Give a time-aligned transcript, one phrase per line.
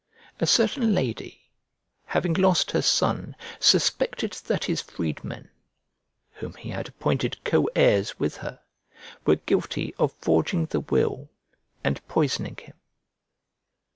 [0.39, 1.43] A certain lady
[2.05, 5.51] having lost her son suspected that his freedmen,
[6.31, 8.61] whom he had appointed coheirs with her,
[9.27, 11.29] were guilty of forging the will
[11.83, 12.79] and poisoning him.